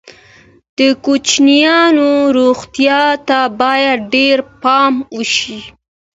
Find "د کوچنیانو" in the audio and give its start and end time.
0.77-2.09